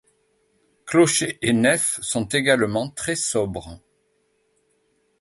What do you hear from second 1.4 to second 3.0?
et nef sont également